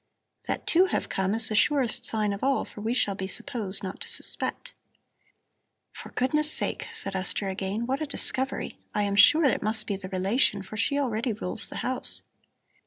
That 0.47 0.65
two 0.65 0.85
have 0.85 1.09
come, 1.09 1.35
is 1.35 1.49
the 1.49 1.55
surest 1.55 2.07
sign 2.07 2.33
of 2.33 2.43
all, 2.43 2.65
for 2.65 2.81
we 2.81 2.91
shall 2.91 3.13
be 3.13 3.27
supposed 3.27 3.83
not 3.83 3.99
to 3.99 4.07
suspect." 4.07 4.73
"For 5.93 6.09
goodness 6.09 6.51
sake," 6.51 6.87
said 6.91 7.15
Esther 7.15 7.49
again, 7.49 7.85
"what 7.85 8.01
a 8.01 8.07
discovery! 8.07 8.79
I 8.95 9.03
am 9.03 9.15
sure 9.15 9.45
it 9.45 9.61
must 9.61 9.85
be 9.85 9.95
the 9.95 10.09
relation, 10.09 10.63
for 10.63 10.75
she 10.75 10.97
already 10.97 11.33
rules 11.33 11.69
the 11.69 11.77
house. 11.85 12.23